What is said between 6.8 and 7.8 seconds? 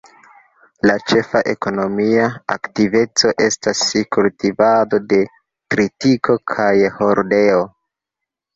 hordeo.